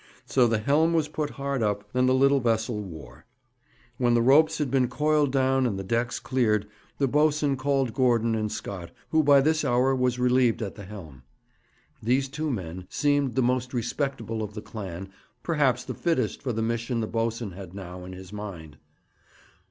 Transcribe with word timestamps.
So 0.25 0.47
the 0.47 0.57
helm 0.57 0.93
was 0.93 1.07
put 1.07 1.29
hard 1.29 1.61
up, 1.61 1.87
and 1.93 2.09
the 2.09 2.15
little 2.15 2.39
vessel 2.39 2.81
wore. 2.81 3.27
When 3.99 4.15
the 4.15 4.21
ropes 4.23 4.57
had 4.57 4.71
been 4.71 4.87
coiled 4.87 5.31
down 5.31 5.67
and 5.67 5.77
the 5.77 5.83
decks 5.83 6.19
cleared, 6.19 6.67
the 6.97 7.07
boatswain 7.07 7.55
called 7.55 7.93
Gordon 7.93 8.33
and 8.33 8.51
Scott, 8.51 8.89
who 9.11 9.21
by 9.21 9.41
this 9.41 9.63
hour 9.63 9.95
was 9.95 10.17
relieved 10.17 10.63
at 10.63 10.73
the 10.73 10.85
helm. 10.85 11.21
These 12.01 12.29
two 12.29 12.49
men 12.49 12.87
seemed 12.89 13.35
the 13.35 13.43
most 13.43 13.75
respectable 13.75 14.41
of 14.41 14.55
the 14.55 14.61
clan, 14.63 15.09
perhaps 15.43 15.83
the 15.83 15.93
fittest 15.93 16.41
for 16.41 16.51
the 16.51 16.63
mission 16.63 16.99
the 16.99 17.05
boatswain 17.05 17.51
had 17.51 17.75
now 17.75 18.03
in 18.03 18.13
his 18.13 18.33
mind. 18.33 18.79